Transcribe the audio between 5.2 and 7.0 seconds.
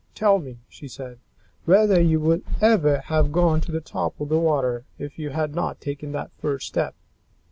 had not taken that first step?"